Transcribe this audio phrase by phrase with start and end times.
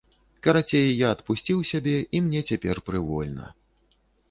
[0.45, 3.45] Карацей, я адпусціў сябе і мне цяпер прывольна.